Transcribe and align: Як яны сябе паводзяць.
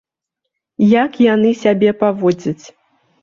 Як 1.03 1.11
яны 1.25 1.51
сябе 1.63 1.89
паводзяць. 2.01 2.65